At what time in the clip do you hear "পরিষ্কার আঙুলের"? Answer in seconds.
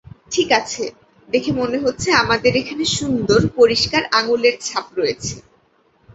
3.57-4.55